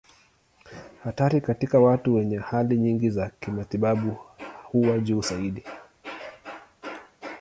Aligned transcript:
Hatari 1.03 1.41
katika 1.41 1.79
watu 1.79 2.15
wenye 2.15 2.37
hali 2.37 2.77
nyingi 2.77 3.09
za 3.09 3.29
kimatibabu 3.39 4.17
huwa 4.63 4.99
juu 4.99 5.21
zaidi. 5.21 5.63